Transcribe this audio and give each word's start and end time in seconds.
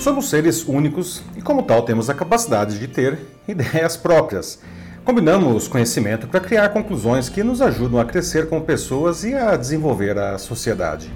Somos 0.00 0.30
seres 0.30 0.66
únicos 0.66 1.22
e, 1.36 1.42
como 1.42 1.62
tal, 1.62 1.82
temos 1.82 2.08
a 2.08 2.14
capacidade 2.14 2.78
de 2.78 2.88
ter 2.88 3.18
ideias 3.46 3.98
próprias. 3.98 4.58
Combinamos 5.04 5.68
conhecimento 5.68 6.26
para 6.26 6.40
criar 6.40 6.70
conclusões 6.70 7.28
que 7.28 7.42
nos 7.42 7.60
ajudam 7.60 8.00
a 8.00 8.06
crescer 8.06 8.48
como 8.48 8.64
pessoas 8.64 9.24
e 9.24 9.34
a 9.34 9.54
desenvolver 9.56 10.16
a 10.16 10.38
sociedade. 10.38 11.12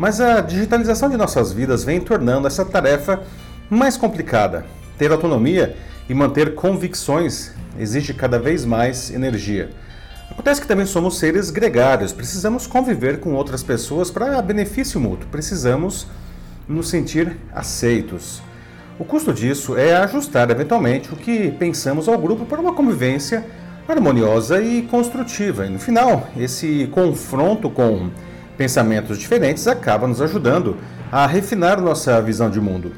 Mas 0.00 0.20
a 0.20 0.40
digitalização 0.40 1.08
de 1.08 1.16
nossas 1.16 1.52
vidas 1.52 1.84
vem 1.84 2.00
tornando 2.00 2.48
essa 2.48 2.64
tarefa 2.64 3.22
mais 3.70 3.96
complicada. 3.96 4.66
Ter 4.98 5.12
autonomia 5.12 5.76
e 6.08 6.12
manter 6.12 6.56
convicções 6.56 7.52
exige 7.78 8.12
cada 8.12 8.40
vez 8.40 8.64
mais 8.64 9.12
energia. 9.12 9.70
Acontece 10.28 10.60
que 10.60 10.66
também 10.66 10.86
somos 10.86 11.20
seres 11.20 11.50
gregários, 11.50 12.12
precisamos 12.12 12.66
conviver 12.66 13.20
com 13.20 13.32
outras 13.34 13.62
pessoas 13.62 14.10
para 14.10 14.42
benefício 14.42 14.98
mútuo, 14.98 15.28
precisamos 15.30 16.08
nos 16.68 16.88
sentir 16.88 17.36
aceitos. 17.52 18.42
O 18.98 19.04
custo 19.04 19.32
disso 19.32 19.76
é 19.76 19.96
ajustar 19.96 20.50
eventualmente 20.50 21.12
o 21.12 21.16
que 21.16 21.50
pensamos 21.52 22.08
ao 22.08 22.16
grupo 22.16 22.44
para 22.44 22.60
uma 22.60 22.72
convivência 22.72 23.44
harmoniosa 23.88 24.62
e 24.62 24.82
construtiva. 24.82 25.66
E 25.66 25.70
no 25.70 25.78
final, 25.78 26.28
esse 26.36 26.88
confronto 26.92 27.68
com 27.68 28.10
pensamentos 28.56 29.18
diferentes 29.18 29.66
acaba 29.66 30.06
nos 30.06 30.20
ajudando 30.20 30.76
a 31.10 31.26
refinar 31.26 31.80
nossa 31.80 32.20
visão 32.22 32.48
de 32.48 32.60
mundo. 32.60 32.92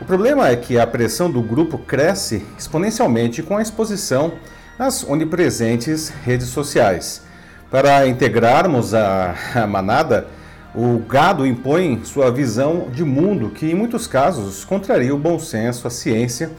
O 0.00 0.04
problema 0.04 0.48
é 0.48 0.56
que 0.56 0.78
a 0.78 0.86
pressão 0.86 1.30
do 1.30 1.42
grupo 1.42 1.76
cresce 1.76 2.46
exponencialmente 2.56 3.42
com 3.42 3.56
a 3.56 3.62
exposição 3.62 4.34
às 4.78 5.02
onipresentes 5.02 6.08
redes 6.24 6.48
sociais. 6.48 7.22
Para 7.70 8.06
integrarmos 8.06 8.94
a, 8.94 9.34
manada, 9.68 10.28
o 10.74 10.98
gado 10.98 11.46
impõe 11.46 12.04
sua 12.04 12.30
visão 12.30 12.88
de 12.92 13.04
mundo 13.04 13.50
que, 13.50 13.70
em 13.70 13.74
muitos 13.74 14.06
casos, 14.06 14.64
contraria 14.64 15.14
o 15.14 15.18
bom 15.18 15.38
senso, 15.38 15.86
a 15.86 15.90
ciência 15.90 16.50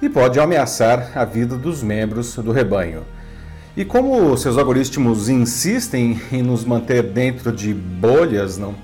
e 0.00 0.08
pode 0.08 0.40
ameaçar 0.40 1.12
a 1.14 1.24
vida 1.24 1.56
dos 1.56 1.82
membros 1.82 2.34
do 2.36 2.50
rebanho. 2.50 3.04
E 3.76 3.84
como 3.84 4.36
seus 4.36 4.58
algoritmos 4.58 5.28
insistem 5.28 6.20
em 6.30 6.42
nos 6.42 6.64
manter 6.64 7.02
dentro 7.02 7.52
de 7.52 7.72
bolhas, 7.72 8.58
não 8.58 8.74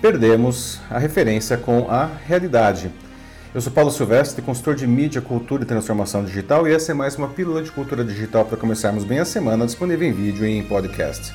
perdemos 0.00 0.80
a 0.88 0.98
referência 0.98 1.56
com 1.58 1.90
a 1.90 2.08
realidade. 2.26 2.90
Eu 3.54 3.60
sou 3.60 3.72
Paulo 3.72 3.90
Silvestre, 3.90 4.40
consultor 4.40 4.74
de 4.74 4.86
mídia, 4.86 5.20
cultura 5.20 5.64
e 5.64 5.66
transformação 5.66 6.24
digital, 6.24 6.68
e 6.68 6.72
essa 6.72 6.92
é 6.92 6.94
mais 6.94 7.16
uma 7.16 7.28
pílula 7.28 7.62
de 7.62 7.72
cultura 7.72 8.04
digital 8.04 8.44
para 8.44 8.56
começarmos 8.56 9.04
bem 9.04 9.18
a 9.18 9.24
semana, 9.24 9.66
disponível 9.66 10.06
em 10.06 10.12
vídeo 10.12 10.46
e 10.46 10.56
em 10.56 10.62
podcast. 10.62 11.34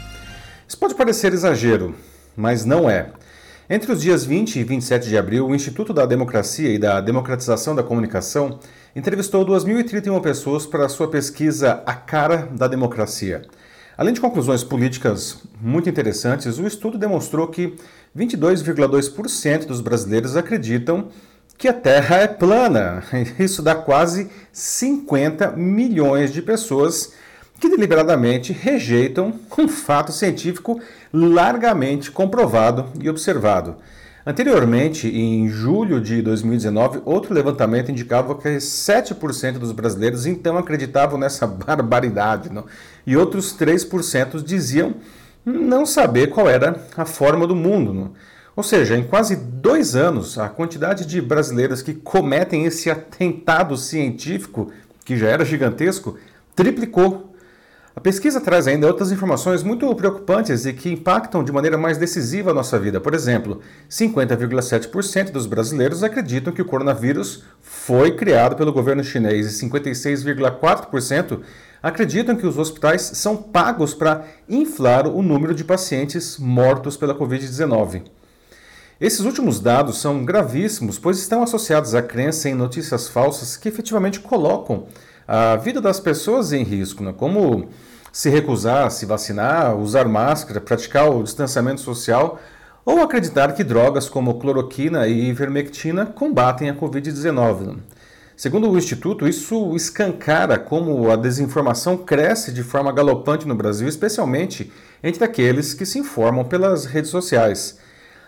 Isso 0.67 0.77
pode 0.77 0.95
parecer 0.95 1.33
exagero, 1.33 1.93
mas 2.35 2.65
não 2.65 2.89
é. 2.89 3.11
Entre 3.69 3.91
os 3.91 4.01
dias 4.01 4.25
20 4.25 4.59
e 4.59 4.63
27 4.63 5.07
de 5.07 5.17
abril, 5.17 5.47
o 5.47 5.55
Instituto 5.55 5.93
da 5.93 6.05
Democracia 6.05 6.69
e 6.69 6.77
da 6.77 6.99
Democratização 6.99 7.73
da 7.73 7.81
Comunicação 7.81 8.59
entrevistou 8.95 9.45
2.031 9.45 10.21
pessoas 10.21 10.65
para 10.65 10.89
sua 10.89 11.07
pesquisa 11.09 11.81
A 11.85 11.93
Cara 11.93 12.49
da 12.51 12.67
Democracia. 12.67 13.41
Além 13.97 14.13
de 14.13 14.21
conclusões 14.21 14.63
políticas 14.63 15.37
muito 15.61 15.89
interessantes, 15.89 16.57
o 16.57 16.67
estudo 16.67 16.97
demonstrou 16.97 17.47
que 17.47 17.75
22,2% 18.17 19.65
dos 19.65 19.81
brasileiros 19.81 20.35
acreditam 20.35 21.09
que 21.57 21.67
a 21.67 21.73
Terra 21.73 22.17
é 22.17 22.27
plana. 22.27 23.03
Isso 23.39 23.61
dá 23.61 23.75
quase 23.75 24.29
50 24.51 25.51
milhões 25.51 26.33
de 26.33 26.41
pessoas 26.41 27.13
que 27.63 27.69
deliberadamente 27.69 28.51
rejeitam 28.51 29.33
um 29.57 29.69
fato 29.69 30.11
científico 30.11 30.81
largamente 31.13 32.11
comprovado 32.11 32.89
e 33.01 33.09
observado. 33.09 33.77
Anteriormente, 34.25 35.07
em 35.07 35.47
julho 35.47 36.01
de 36.01 36.21
2019, 36.21 37.03
outro 37.05 37.33
levantamento 37.33 37.89
indicava 37.89 38.35
que 38.35 38.49
7% 38.57 39.59
dos 39.59 39.71
brasileiros 39.71 40.25
então 40.25 40.57
acreditavam 40.57 41.17
nessa 41.17 41.47
barbaridade, 41.47 42.51
não? 42.51 42.65
e 43.07 43.15
outros 43.15 43.57
3% 43.57 44.43
diziam 44.43 44.95
não 45.45 45.85
saber 45.85 46.31
qual 46.31 46.49
era 46.49 46.85
a 46.97 47.05
forma 47.05 47.47
do 47.47 47.55
mundo. 47.55 47.93
Não? 47.93 48.11
Ou 48.57 48.63
seja, 48.63 48.97
em 48.97 49.05
quase 49.05 49.37
dois 49.37 49.95
anos, 49.95 50.37
a 50.37 50.49
quantidade 50.49 51.05
de 51.05 51.21
brasileiros 51.21 51.81
que 51.81 51.93
cometem 51.93 52.65
esse 52.65 52.91
atentado 52.91 53.77
científico, 53.77 54.69
que 55.05 55.17
já 55.17 55.29
era 55.29 55.45
gigantesco, 55.45 56.17
triplicou 56.53 57.32
pesquisa 58.03 58.41
traz 58.41 58.67
ainda 58.67 58.85
outras 58.85 59.13
informações 59.13 59.63
muito 59.63 59.95
preocupantes 59.95 60.65
e 60.65 60.73
que 60.73 60.91
impactam 60.91 61.41
de 61.41 61.53
maneira 61.53 61.77
mais 61.77 61.97
decisiva 61.97 62.51
a 62.51 62.53
nossa 62.53 62.77
vida. 62.77 62.99
Por 62.99 63.13
exemplo, 63.13 63.61
50,7% 63.89 65.31
dos 65.31 65.45
brasileiros 65.45 66.03
acreditam 66.03 66.51
que 66.51 66.61
o 66.61 66.65
coronavírus 66.65 67.45
foi 67.61 68.11
criado 68.11 68.57
pelo 68.57 68.73
governo 68.73 69.03
chinês 69.03 69.47
e 69.47 69.65
56,4% 69.65 71.39
acreditam 71.81 72.35
que 72.35 72.45
os 72.45 72.57
hospitais 72.57 73.01
são 73.13 73.37
pagos 73.37 73.93
para 73.93 74.25
inflar 74.49 75.07
o 75.07 75.21
número 75.21 75.55
de 75.55 75.63
pacientes 75.63 76.37
mortos 76.37 76.97
pela 76.97 77.15
Covid-19. 77.15 78.03
Esses 78.99 79.21
últimos 79.21 79.61
dados 79.61 79.99
são 79.99 80.25
gravíssimos, 80.25 80.99
pois 80.99 81.19
estão 81.19 81.41
associados 81.41 81.95
à 81.95 82.01
crença 82.01 82.49
em 82.49 82.53
notícias 82.53 83.07
falsas 83.07 83.55
que 83.55 83.69
efetivamente 83.69 84.19
colocam 84.19 84.87
a 85.27 85.55
vida 85.55 85.79
das 85.79 85.99
pessoas 85.99 86.51
em 86.51 86.63
risco, 86.63 87.03
né? 87.03 87.13
como 87.15 87.69
se 88.13 88.29
recusar 88.29 88.85
a 88.85 88.89
se 88.91 89.07
vacinar, 89.07 89.75
usar 89.75 90.07
máscara, 90.07 90.61
praticar 90.61 91.09
o 91.09 91.23
distanciamento 91.23 91.81
social 91.81 92.39
ou 92.85 93.01
acreditar 93.01 93.53
que 93.53 93.63
drogas 93.63 94.07
como 94.07 94.35
cloroquina 94.35 95.07
e 95.07 95.29
ivermectina 95.29 96.05
combatem 96.05 96.69
a 96.69 96.75
Covid-19. 96.75 97.61
Né? 97.61 97.75
Segundo 98.37 98.69
o 98.69 98.77
Instituto, 98.77 99.27
isso 99.27 99.75
escancara 99.75 100.59
como 100.59 101.09
a 101.09 101.15
desinformação 101.15 101.97
cresce 101.97 102.51
de 102.51 102.61
forma 102.61 102.91
galopante 102.91 103.47
no 103.47 103.55
Brasil, 103.55 103.87
especialmente 103.87 104.71
entre 105.03 105.23
aqueles 105.23 105.73
que 105.73 105.85
se 105.85 105.97
informam 105.97 106.45
pelas 106.45 106.85
redes 106.85 107.09
sociais. 107.09 107.79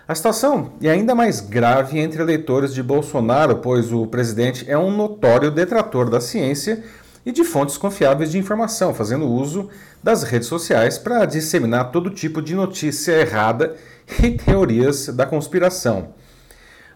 A 0.08 0.16
situação 0.16 0.74
é 0.82 0.90
ainda 0.90 1.14
mais 1.14 1.42
grave 1.42 2.00
entre 2.00 2.24
eleitores 2.24 2.74
de 2.74 2.82
Bolsonaro, 2.82 3.58
pois 3.58 3.94
o 3.94 4.08
presidente 4.08 4.66
é 4.68 4.78
um 4.78 4.90
notório 4.90 5.52
detrator 5.52 6.10
da 6.10 6.20
ciência 6.20 6.84
e 7.26 7.32
de 7.32 7.44
fontes 7.44 7.78
confiáveis 7.78 8.32
de 8.32 8.38
informação, 8.38 8.94
fazendo 8.94 9.28
uso 9.28 9.70
das 10.04 10.24
redes 10.24 10.48
sociais 10.48 10.98
para 10.98 11.26
disseminar 11.26 11.92
todo 11.92 12.10
tipo 12.10 12.42
de 12.42 12.54
notícia 12.54 13.14
errada 13.14 13.76
e 14.22 14.32
teorias 14.32 15.08
da 15.08 15.26
conspiração. 15.26 16.14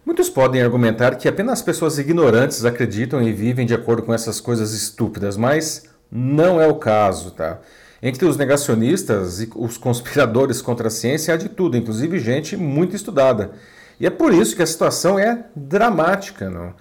Muitos 0.06 0.30
podem 0.30 0.62
argumentar 0.62 1.16
que 1.16 1.28
apenas 1.28 1.62
pessoas 1.62 1.98
ignorantes 1.98 2.64
acreditam 2.66 3.22
e 3.22 3.34
vivem 3.34 3.66
de 3.66 3.74
acordo 3.74 4.04
com 4.04 4.14
essas 4.14 4.40
coisas 4.40 4.74
estúpidas, 4.74 5.36
mas 5.36 5.84
não 6.12 6.60
é 6.60 6.68
o 6.68 6.76
caso, 6.76 7.32
tá? 7.32 7.60
Entre 8.02 8.26
os 8.26 8.38
negacionistas 8.38 9.42
e 9.42 9.50
os 9.56 9.78
conspiradores 9.78 10.62
contra 10.62 10.88
a 10.88 10.92
ciência 10.92 11.34
há 11.34 11.38
de 11.38 11.50
tudo, 11.50 11.76
inclusive 11.76 12.18
gente 12.18 12.56
muito 12.56 12.96
estudada. 12.96 13.52
E 14.00 14.06
é 14.06 14.10
por 14.10 14.34
isso 14.34 14.56
que 14.56 14.64
a 14.64 14.68
situação 14.68 15.20
é 15.20 15.46
dramática. 15.54 16.50
Não? 16.50 16.74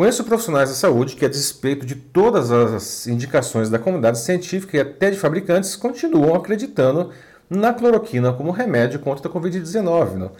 Conheço 0.00 0.24
profissionais 0.24 0.70
da 0.70 0.74
saúde 0.74 1.14
que, 1.14 1.26
a 1.26 1.28
despeito 1.28 1.84
de 1.84 1.94
todas 1.94 2.50
as 2.50 3.06
indicações 3.06 3.68
da 3.68 3.78
comunidade 3.78 4.18
científica 4.18 4.78
e 4.78 4.80
até 4.80 5.10
de 5.10 5.18
fabricantes, 5.18 5.76
continuam 5.76 6.34
acreditando 6.34 7.10
na 7.50 7.74
cloroquina 7.74 8.32
como 8.32 8.50
remédio 8.50 8.98
contra 9.00 9.28
a 9.28 9.30
Covid-19. 9.30 10.30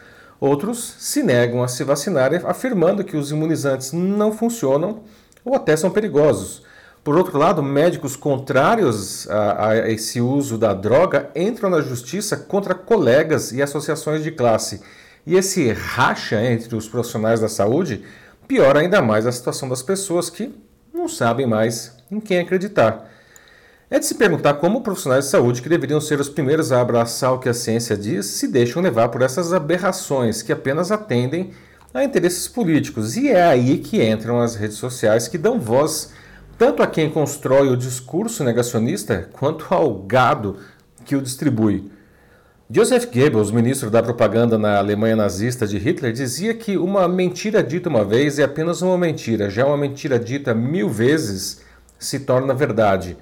Outros 0.41 0.95
se 0.99 1.23
negam 1.23 1.63
a 1.63 1.69
se 1.69 1.85
vacinar, 1.85 2.33
afirmando 2.47 3.05
que 3.05 3.19
os 3.19 3.33
imunizantes 3.33 3.93
não 3.93 4.33
funcionam 4.33 5.03
ou 5.45 5.55
até 5.55 5.77
são 5.77 5.91
perigosos. 5.91 6.63
Por 7.05 7.19
outro 7.19 7.37
lado, 7.37 7.63
médicos 7.63 8.17
contrários 8.17 9.29
a, 9.29 9.69
a, 9.69 9.91
esse 9.91 10.23
uso 10.23 10.57
da 10.57 10.73
droga 10.73 11.29
entram 11.37 11.69
na 11.69 11.83
justiça 11.83 12.35
contra 12.35 12.75
colegas 12.75 13.53
e 13.53 13.61
associações 13.61 14.23
de 14.23 14.31
classe. 14.31 14.81
E 15.27 15.37
esse 15.37 15.71
racha 15.71 16.43
entre 16.43 16.75
os 16.75 16.89
profissionais 16.89 17.41
da 17.41 17.49
saúde 17.49 18.03
piora 18.51 18.81
ainda 18.81 19.01
mais 19.01 19.29
a 19.29 19.33
situação 19.33 19.69
das 19.69 19.81
pessoas 19.81 20.29
que 20.29 20.53
não 20.93 21.07
sabem 21.07 21.47
mais 21.47 21.97
em 22.11 22.19
quem 22.19 22.41
acreditar. 22.41 23.09
É 23.89 23.97
de 23.97 24.05
se 24.05 24.17
perguntar 24.17 24.55
como 24.55 24.81
profissionais 24.81 25.27
de 25.27 25.31
saúde, 25.31 25.63
que 25.63 25.69
deveriam 25.69 26.01
ser 26.01 26.19
os 26.19 26.29
primeiros 26.29 26.73
a 26.73 26.81
abraçar 26.81 27.33
o 27.33 27.39
que 27.39 27.49
a 27.49 27.55
ciência 27.55 27.97
diz, 27.97 28.27
se 28.27 28.49
deixam 28.49 28.83
levar 28.83 29.09
por 29.09 29.23
essas 29.23 29.53
aberrações 29.53 30.43
que 30.43 30.53
apenas 30.53 30.91
atendem 30.91 31.53
a 31.95 32.03
interesses 32.03 32.49
políticos. 32.49 33.17
E 33.17 33.29
é 33.29 33.41
aí 33.41 33.79
que 33.79 34.03
entram 34.05 34.41
as 34.41 34.57
redes 34.57 34.79
sociais 34.79 35.29
que 35.29 35.39
dão 35.39 35.61
voz 35.61 36.13
tanto 36.59 36.83
a 36.83 36.89
quem 36.89 37.09
constrói 37.09 37.69
o 37.69 37.77
discurso 37.77 38.43
negacionista 38.43 39.29
quanto 39.33 39.73
ao 39.73 39.95
gado 39.95 40.57
que 41.05 41.15
o 41.15 41.23
distribui. 41.23 41.89
Joseph 42.73 43.07
Goebbels, 43.13 43.51
ministro 43.51 43.91
da 43.91 44.01
propaganda 44.01 44.57
na 44.57 44.79
Alemanha 44.79 45.17
nazista 45.17 45.67
de 45.67 45.77
Hitler, 45.77 46.13
dizia 46.13 46.55
que 46.55 46.79
uma 46.79 47.09
mentira 47.09 47.65
dita 47.65 47.89
uma 47.89 48.05
vez 48.05 48.39
é 48.39 48.45
apenas 48.45 48.81
uma 48.81 48.97
mentira, 48.97 49.51
já 49.51 49.67
uma 49.67 49.77
mentira 49.77 50.21
dita 50.21 50.55
mil 50.55 50.89
vezes 50.89 51.63
se 51.99 52.21
torna 52.21 52.55
verdade. 52.55 53.17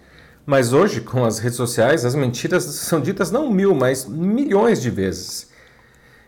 Mas 0.44 0.74
hoje, 0.74 1.00
com 1.00 1.24
as 1.24 1.38
redes 1.38 1.56
sociais, 1.56 2.04
as 2.04 2.14
mentiras 2.14 2.62
são 2.62 3.00
ditas 3.00 3.30
não 3.30 3.50
mil, 3.50 3.74
mas 3.74 4.04
milhões 4.04 4.82
de 4.82 4.90
vezes. 4.90 5.48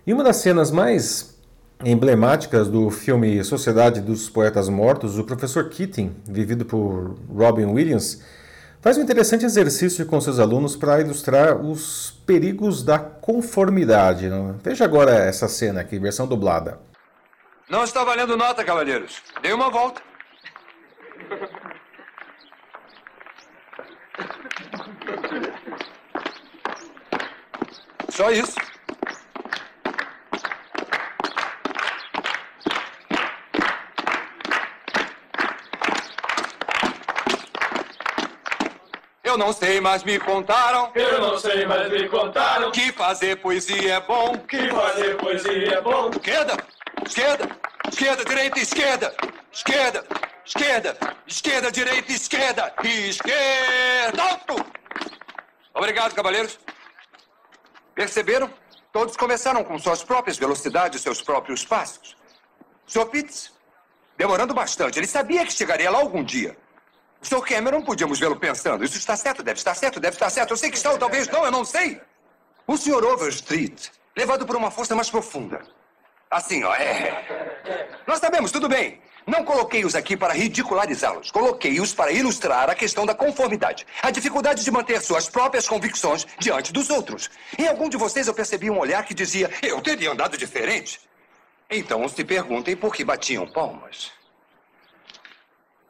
E 0.07 0.15
uma 0.15 0.25
das 0.25 0.37
cenas 0.37 0.71
mais 0.71 1.35
emblemáticas 1.85 2.69
do 2.69 2.89
filme 2.89 3.45
Sociedade 3.45 4.01
dos 4.01 4.31
Poetas 4.31 4.71
Mortos, 4.71 5.19
o 5.19 5.25
professor 5.25 5.69
Keating, 5.69 6.17
vivido 6.27 6.65
por 6.65 7.19
Robin 7.29 7.67
Williams, 7.67 8.23
faz 8.81 8.97
um 8.97 9.03
interessante 9.03 9.45
exercício 9.45 10.07
com 10.07 10.21
seus 10.21 10.39
alunos 10.39 10.77
para 10.77 11.01
ilustrar 11.01 11.57
os 11.57 12.11
perigos 12.27 12.83
da 12.83 12.99
conformidade. 12.99 14.29
Veja 14.63 14.85
agora 14.85 15.13
essa 15.13 15.49
cena 15.49 15.81
aqui, 15.81 15.99
versão 15.99 16.27
dublada. 16.27 16.81
Não 17.69 17.85
está 17.85 18.03
valendo 18.03 18.37
nota, 18.37 18.65
cavalheiros. 18.65 19.23
Dê 19.43 19.53
uma 19.53 19.71
volta. 19.71 20.03
Só 28.09 28.31
isso. 28.31 28.70
Eu 39.31 39.39
não 39.39 39.53
sei, 39.53 39.81
mas 39.81 40.03
me 40.03 40.19
contaram. 40.19 40.91
Eu 40.93 41.21
não 41.21 41.39
sei, 41.39 41.65
mas 41.65 41.89
me 41.89 42.09
contaram. 42.09 42.73
Que 42.73 42.91
fazer 42.91 43.37
poesia 43.37 43.95
é 43.95 44.01
bom. 44.01 44.37
Que 44.39 44.69
fazer 44.71 45.17
poesia 45.19 45.75
é 45.75 45.81
bom. 45.81 46.11
Esquerda, 46.11 46.57
esquerda, 47.07 47.49
esquerda, 47.89 48.25
direita, 48.25 48.59
esquerda. 48.59 49.15
Esquerda, 49.53 50.05
esquerda, 50.45 50.99
esquerda, 51.29 51.71
direita, 51.71 52.11
esquerda. 52.11 52.75
Esquerda. 52.83 54.21
Alto! 54.21 54.67
Obrigado, 55.75 56.13
cavalheiros. 56.13 56.59
Perceberam? 57.95 58.51
Todos 58.93 59.17
começaram 59.17 59.63
com 59.63 59.79
suas 59.79 60.03
próprias 60.03 60.39
velocidades, 60.39 61.03
seus 61.03 61.23
próprios 61.23 61.65
passos. 61.65 62.17
Sr. 62.85 63.07
Pitts, 63.07 63.53
demorando 64.19 64.53
bastante. 64.53 64.99
Ele 64.99 65.07
sabia 65.07 65.47
que 65.47 65.53
chegaria 65.53 65.89
lá 65.89 66.01
algum 66.01 66.25
dia. 66.25 66.57
Sr. 67.23 67.43
Cameron, 67.43 67.83
podíamos 67.83 68.19
vê-lo 68.19 68.37
pensando. 68.37 68.85
Isso 68.85 68.97
está 68.97 69.17
certo, 69.17 69.43
deve 69.43 69.59
estar 69.59 69.75
certo, 69.75 70.01
deve 70.01 70.17
estar 70.17 70.31
certo. 70.31 70.51
Eu 70.51 70.57
sei 70.57 70.71
que 70.71 70.77
está, 70.77 70.91
ou 70.91 70.99
talvez 70.99 71.29
não, 71.29 71.45
eu 71.45 71.51
não 71.51 71.65
sei. 71.65 72.01
O 72.67 72.77
Sr. 72.77 73.05
Overstreet, 73.05 73.91
levado 74.17 74.47
por 74.47 74.57
uma 74.57 74.71
força 74.71 74.95
mais 74.95 75.11
profunda. 75.11 75.61
Assim, 76.31 76.63
ó, 76.65 76.75
é. 76.75 77.99
Nós 78.07 78.21
sabemos, 78.21 78.53
tudo 78.53 78.69
bem. 78.69 79.01
Não 79.27 79.45
coloquei-os 79.45 79.95
aqui 79.95 80.17
para 80.17 80.33
ridicularizá-los. 80.33 81.31
Coloquei-os 81.31 81.93
para 81.93 82.11
ilustrar 82.11 82.71
a 82.71 82.75
questão 82.75 83.05
da 83.05 83.15
conformidade. 83.15 83.87
A 84.03 84.11
dificuldade 84.11 84.65
de 84.65 84.71
manter 84.71 85.01
suas 85.03 85.29
próprias 85.29 85.69
convicções 85.69 86.27
diante 86.39 86.73
dos 86.73 86.89
outros. 86.89 87.31
Em 87.59 87.67
algum 87.69 87.89
de 87.89 87.97
vocês 87.97 88.27
eu 88.29 88.35
percebi 88.35 88.71
um 88.71 88.79
olhar 88.79 89.05
que 89.05 89.13
dizia: 89.13 89.51
Eu 89.63 89.81
teria 89.81 90.11
andado 90.13 90.39
diferente. 90.39 91.01
Então 91.69 92.09
se 92.09 92.25
perguntem 92.25 92.77
por 92.77 92.95
que 92.95 93.05
batiam 93.05 93.47
palmas. 93.47 94.11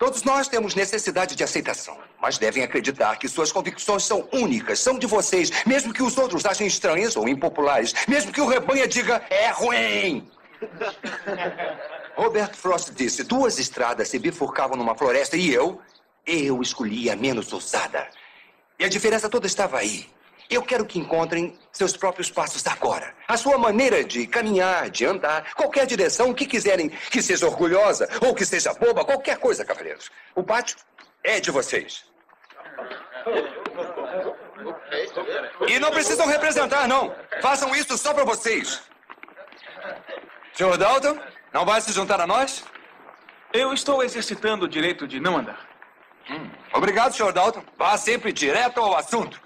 Todos 0.01 0.23
nós 0.23 0.49
temos 0.49 0.75
necessidade 0.75 1.37
de 1.37 1.45
aceitação, 1.45 1.99
mas 2.19 2.39
devem 2.39 2.63
acreditar 2.63 3.17
que 3.17 3.29
suas 3.29 3.53
convicções 3.53 4.03
são 4.03 4.27
únicas, 4.33 4.79
são 4.81 4.99
de 4.99 5.07
vocês, 5.07 5.51
mesmo 5.67 5.93
que 5.93 6.03
os 6.03 6.17
outros 6.17 6.47
achem 6.47 6.67
estranhas 6.67 7.17
ou 7.17 7.29
impopulares, 7.29 7.93
mesmo 8.09 8.33
que 8.33 8.41
o 8.41 8.47
rebanho 8.47 8.89
diga 8.89 9.23
é 9.29 9.51
ruim. 9.51 10.27
Robert 12.17 12.57
Frost 12.57 12.93
disse: 12.93 13.23
duas 13.25 13.59
estradas 13.59 14.09
se 14.09 14.19
bifurcavam 14.19 14.75
numa 14.75 14.95
floresta 14.97 15.37
e 15.37 15.53
eu, 15.53 15.79
eu 16.27 16.63
escolhi 16.63 17.11
a 17.11 17.15
menos 17.15 17.53
ousada. 17.53 18.09
E 18.79 18.85
a 18.87 18.89
diferença 18.89 19.29
toda 19.29 19.47
estava 19.47 19.77
aí. 19.77 20.09
Eu 20.51 20.63
quero 20.63 20.85
que 20.85 20.99
encontrem 20.99 21.57
seus 21.71 21.97
próprios 21.97 22.29
passos 22.29 22.67
agora. 22.67 23.15
A 23.29 23.37
sua 23.37 23.57
maneira 23.57 24.03
de 24.03 24.27
caminhar, 24.27 24.91
de 24.91 25.07
andar, 25.07 25.55
qualquer 25.55 25.87
direção 25.87 26.35
que 26.35 26.45
quiserem, 26.45 26.89
que 26.89 27.23
seja 27.23 27.47
orgulhosa 27.47 28.09
ou 28.21 28.35
que 28.35 28.45
seja 28.45 28.75
boba, 28.75 29.05
qualquer 29.05 29.39
coisa, 29.39 29.65
cavaleiros. 29.65 30.11
O 30.35 30.43
pátio 30.43 30.77
é 31.23 31.39
de 31.39 31.53
vocês. 31.53 32.05
E 35.69 35.79
não 35.79 35.93
precisam 35.93 36.27
representar, 36.27 36.89
não. 36.89 37.15
Façam 37.41 37.73
isso 37.77 37.97
só 37.97 38.13
para 38.13 38.25
vocês. 38.25 38.83
Sr. 40.53 40.77
Dalton, 40.77 41.17
não 41.53 41.65
vai 41.65 41.81
se 41.81 41.93
juntar 41.93 42.21
a 42.21 42.27
nós? 42.27 42.65
Eu 43.53 43.73
estou 43.73 44.03
exercitando 44.03 44.65
o 44.65 44.69
direito 44.69 45.07
de 45.07 45.21
não 45.21 45.37
andar. 45.39 45.69
Hum. 46.29 46.51
Obrigado, 46.73 47.15
Sr. 47.15 47.33
Dalton. 47.33 47.63
Vá 47.79 47.97
sempre 47.97 48.33
direto 48.33 48.81
ao 48.81 48.97
assunto. 48.97 49.41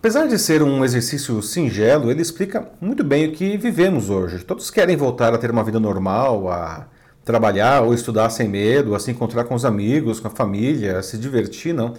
Apesar 0.00 0.26
de 0.26 0.38
ser 0.38 0.62
um 0.62 0.82
exercício 0.82 1.42
singelo, 1.42 2.10
ele 2.10 2.22
explica 2.22 2.66
muito 2.80 3.04
bem 3.04 3.28
o 3.28 3.32
que 3.32 3.58
vivemos 3.58 4.08
hoje. 4.08 4.42
Todos 4.42 4.70
querem 4.70 4.96
voltar 4.96 5.34
a 5.34 5.36
ter 5.36 5.50
uma 5.50 5.62
vida 5.62 5.78
normal, 5.78 6.50
a 6.50 6.86
trabalhar 7.22 7.82
ou 7.82 7.92
estudar 7.92 8.30
sem 8.30 8.48
medo, 8.48 8.94
a 8.94 8.98
se 8.98 9.10
encontrar 9.10 9.44
com 9.44 9.54
os 9.54 9.62
amigos, 9.62 10.18
com 10.18 10.28
a 10.28 10.30
família, 10.30 10.96
a 10.96 11.02
se 11.02 11.18
divertir, 11.18 11.74
não. 11.74 11.92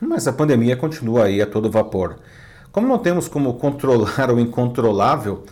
Mas 0.00 0.28
a 0.28 0.32
pandemia 0.32 0.76
continua 0.76 1.24
aí 1.24 1.42
a 1.42 1.46
todo 1.46 1.68
vapor. 1.68 2.20
Como 2.70 2.86
não 2.86 2.98
temos 2.98 3.26
como 3.26 3.54
controlar 3.54 4.30
o 4.30 4.38
incontrolável, 4.38 5.42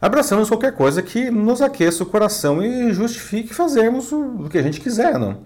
abraçamos 0.00 0.48
qualquer 0.48 0.76
coisa 0.76 1.02
que 1.02 1.28
nos 1.28 1.60
aqueça 1.60 2.04
o 2.04 2.06
coração 2.06 2.62
e 2.62 2.92
justifique 2.92 3.52
fazermos 3.52 4.12
o 4.12 4.48
que 4.48 4.58
a 4.58 4.62
gente 4.62 4.80
quiser, 4.80 5.18
não. 5.18 5.38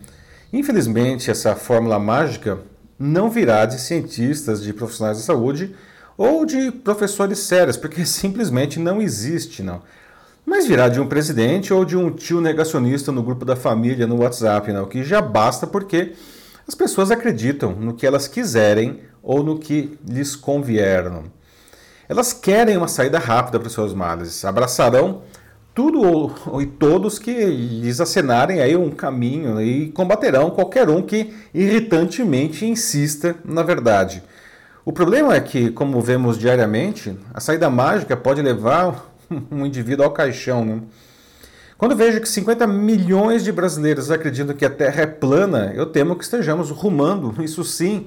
Infelizmente, 0.53 1.31
essa 1.31 1.57
fórmula 1.57 1.99
mágica 1.99 2.59
não 2.99 3.31
virá 3.31 3.65
de 3.65 3.81
cientistas, 3.81 4.63
de 4.63 4.75
profissionais 4.75 5.17
da 5.17 5.25
saúde, 5.25 5.75
ou 6.23 6.47
de 6.47 6.71
professores 6.71 7.41
sérios, 7.41 7.77
porque 7.77 8.07
simplesmente 8.07 8.79
não 8.79 9.03
existe, 9.03 9.61
não. 9.61 9.83
Mas 10.47 10.69
virá 10.69 10.89
de 10.89 11.01
um 11.01 11.07
presidente 11.09 11.75
ou 11.75 11.85
de 11.85 11.97
um 11.97 12.11
tio 12.13 12.41
negacionista 12.41 13.11
no 13.11 13.25
grupo 13.25 13.45
da 13.45 13.57
família 13.57 14.07
no 14.07 14.23
WhatsApp, 14.23 14.73
não, 14.73 14.87
que 14.87 15.03
já 15.03 15.21
basta 15.21 15.67
porque 15.67 16.13
as 16.67 16.77
pessoas 16.77 17.11
acreditam 17.11 17.73
no 17.73 17.95
que 17.95 18.07
elas 18.07 18.29
quiserem 18.29 19.01
ou 19.21 19.43
no 19.43 19.59
que 19.59 19.99
lhes 20.09 20.37
convier. 20.37 21.11
Não. 21.11 21.25
Elas 22.09 22.33
querem 22.33 22.77
uma 22.77 22.89
saída 22.89 23.19
rápida 23.19 23.59
para 23.59 23.67
os 23.67 23.75
seus 23.75 23.93
males, 23.93 24.45
abraçarão 24.45 25.23
tudo 25.75 26.33
e 26.61 26.67
todos 26.67 27.19
que 27.19 27.33
lhes 27.33 28.01
acenarem 28.01 28.61
aí 28.61 28.77
um 28.77 28.91
caminho 28.91 29.61
e 29.61 29.91
combaterão 29.91 30.51
qualquer 30.51 30.89
um 30.89 31.03
que 31.03 31.35
irritantemente 31.53 32.65
insista 32.65 33.35
na 33.45 33.63
verdade. 33.63 34.23
O 34.85 34.93
problema 34.93 35.37
é 35.37 35.41
que, 35.41 35.71
como 35.71 36.01
vemos 36.01 36.37
diariamente, 36.37 37.17
a 37.33 37.39
saída 37.39 37.71
mágica 37.71 38.17
pode 38.17 38.43
levar 38.43 39.07
um 39.49 39.65
indivíduo 39.65 40.05
ao 40.05 40.11
caixão. 40.11 40.65
Né? 40.65 40.81
Quando 41.79 41.95
vejo 41.95 42.21
que 42.21 42.29
50 42.29 42.67
milhões 42.67 43.45
de 43.45 43.53
brasileiros 43.53 44.11
acreditam 44.11 44.57
que 44.57 44.65
a 44.65 44.71
Terra 44.71 45.03
é 45.03 45.07
plana, 45.07 45.73
eu 45.77 45.87
temo 45.87 46.17
que 46.17 46.25
estejamos 46.25 46.71
rumando, 46.71 47.33
isso 47.45 47.63
sim, 47.63 48.07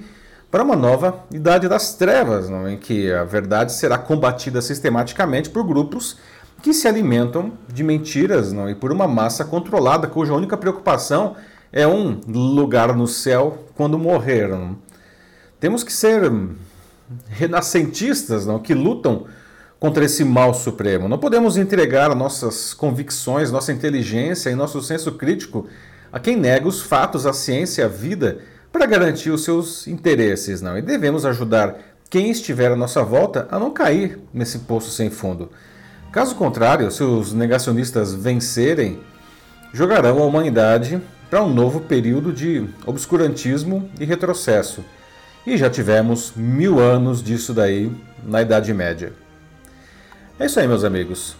para 0.51 0.63
uma 0.63 0.75
nova 0.75 1.23
idade 1.31 1.69
das 1.69 1.93
trevas, 1.93 2.49
em 2.69 2.77
que 2.77 3.09
a 3.09 3.23
verdade 3.23 3.71
será 3.71 3.97
combatida 3.97 4.61
sistematicamente 4.61 5.49
por 5.49 5.63
grupos 5.65 6.17
que 6.61 6.73
se 6.73 6.89
alimentam 6.89 7.53
de 7.73 7.83
mentiras 7.83 8.51
e 8.51 8.75
por 8.75 8.91
uma 8.91 9.07
massa 9.07 9.45
controlada 9.45 10.07
cuja 10.07 10.33
única 10.33 10.57
preocupação 10.57 11.35
é 11.71 11.87
um 11.87 12.19
lugar 12.27 12.93
no 12.95 13.07
céu 13.07 13.65
quando 13.75 13.97
morreram. 13.97 14.77
Temos 15.65 15.83
que 15.83 15.91
ser 15.91 16.31
renascentistas 17.27 18.45
não, 18.45 18.59
que 18.59 18.75
lutam 18.75 19.25
contra 19.79 20.05
esse 20.05 20.23
mal 20.23 20.53
supremo. 20.53 21.09
Não 21.09 21.17
podemos 21.17 21.57
entregar 21.57 22.13
nossas 22.13 22.71
convicções, 22.71 23.51
nossa 23.51 23.73
inteligência 23.73 24.51
e 24.51 24.55
nosso 24.55 24.79
senso 24.83 25.13
crítico 25.13 25.65
a 26.13 26.19
quem 26.19 26.35
nega 26.37 26.67
os 26.67 26.83
fatos, 26.83 27.25
a 27.25 27.33
ciência 27.33 27.85
a 27.85 27.87
vida 27.87 28.41
para 28.71 28.85
garantir 28.85 29.31
os 29.31 29.43
seus 29.43 29.87
interesses. 29.87 30.61
Não. 30.61 30.77
E 30.77 30.83
devemos 30.83 31.25
ajudar 31.25 31.79
quem 32.11 32.29
estiver 32.29 32.71
à 32.71 32.75
nossa 32.75 33.01
volta 33.01 33.47
a 33.49 33.57
não 33.57 33.71
cair 33.71 34.19
nesse 34.31 34.59
poço 34.59 34.91
sem 34.91 35.09
fundo. 35.09 35.49
Caso 36.11 36.35
contrário, 36.35 36.91
se 36.91 37.01
os 37.01 37.33
negacionistas 37.33 38.13
vencerem, 38.13 38.99
jogarão 39.73 40.19
a 40.19 40.25
humanidade 40.27 41.01
para 41.27 41.43
um 41.43 41.51
novo 41.51 41.79
período 41.79 42.31
de 42.31 42.69
obscurantismo 42.85 43.89
e 43.99 44.05
retrocesso. 44.05 44.85
E 45.45 45.57
já 45.57 45.69
tivemos 45.69 46.33
mil 46.35 46.79
anos 46.79 47.21
disso 47.21 47.53
daí 47.53 47.91
na 48.23 48.41
Idade 48.41 48.73
Média. 48.73 49.13
É 50.39 50.47
isso 50.47 50.59
aí, 50.59 50.67
meus 50.67 50.83
amigos. 50.83 51.35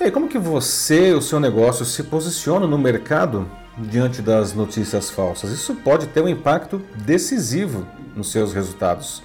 E 0.00 0.04
aí, 0.04 0.10
como 0.10 0.28
que 0.28 0.38
você, 0.38 1.12
o 1.12 1.20
seu 1.20 1.38
negócio, 1.38 1.84
se 1.84 2.02
posiciona 2.04 2.66
no 2.66 2.78
mercado 2.78 3.46
diante 3.78 4.22
das 4.22 4.54
notícias 4.54 5.10
falsas? 5.10 5.50
Isso 5.50 5.74
pode 5.76 6.06
ter 6.08 6.22
um 6.22 6.28
impacto 6.28 6.82
decisivo 7.04 7.86
nos 8.16 8.32
seus 8.32 8.52
resultados. 8.52 9.22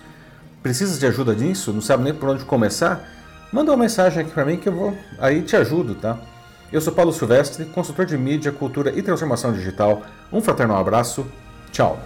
Precisa 0.61 0.99
de 0.99 1.05
ajuda 1.05 1.33
nisso? 1.33 1.71
Não 1.71 1.81
sabe 1.81 2.03
nem 2.03 2.13
por 2.13 2.29
onde 2.29 2.43
começar? 2.43 3.07
Manda 3.51 3.71
uma 3.71 3.77
mensagem 3.77 4.21
aqui 4.21 4.31
para 4.31 4.45
mim 4.45 4.57
que 4.57 4.67
eu 4.67 4.73
vou 4.73 4.97
aí 5.17 5.41
te 5.41 5.55
ajudo, 5.55 5.95
tá? 5.95 6.19
Eu 6.71 6.81
sou 6.81 6.91
Paulo 6.91 7.13
Silvestre, 7.13 7.63
consultor 7.65 8.05
de 8.05 8.17
mídia, 8.17 8.51
cultura 8.51 8.91
e 8.93 9.01
transformação 9.01 9.53
digital. 9.53 10.03
Um 10.31 10.41
fraternal 10.41 10.77
abraço. 10.77 11.25
Tchau. 11.71 11.97